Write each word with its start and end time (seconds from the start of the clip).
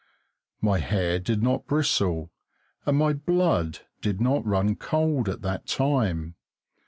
My 0.61 0.79
hair 0.79 1.19
did 1.19 1.43
not 1.43 1.67
bristle 1.67 2.31
and 2.87 2.97
my 2.97 3.13
blood 3.13 3.81
did 4.01 4.19
not 4.19 4.43
run 4.47 4.75
cold 4.75 5.27
that 5.27 5.67
time. 5.67 6.33